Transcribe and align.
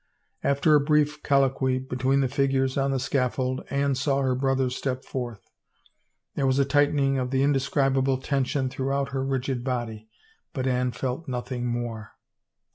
After 0.43 0.73
a 0.73 0.79
brief 0.79 1.21
colloquy 1.21 1.77
between 1.77 2.21
the 2.21 2.27
figures 2.27 2.75
on 2.75 2.89
the 2.89 2.99
scaffold 2.99 3.61
Anne 3.69 3.93
saw 3.93 4.21
her 4.21 4.33
brother 4.33 4.71
step 4.71 5.05
forth. 5.05 5.47
There 6.33 6.47
was 6.47 6.57
a 6.57 6.65
tightening 6.65 7.19
of 7.19 7.29
the 7.29 7.43
indescribable 7.43 8.17
tension 8.17 8.67
throughout 8.67 9.09
her 9.09 9.23
rigid 9.23 9.63
body, 9.63 10.09
but 10.53 10.65
Anne 10.65 10.91
felt 10.91 11.27
nothing 11.27 11.67
more. 11.67 12.13